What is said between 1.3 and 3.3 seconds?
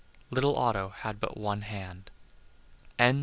one hand. XII.